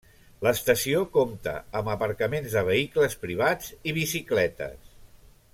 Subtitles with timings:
[0.45, 4.93] L'estació compta amb aparcaments de vehicles privats i bicicletes.